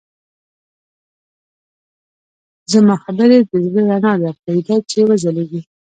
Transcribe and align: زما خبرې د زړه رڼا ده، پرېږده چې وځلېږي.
زما 2.71 2.95
خبرې 3.03 3.37
د 3.49 3.51
زړه 3.65 3.81
رڼا 3.89 4.13
ده، 4.21 4.29
پرېږده 4.41 4.77
چې 4.89 4.99
وځلېږي. 5.07 5.61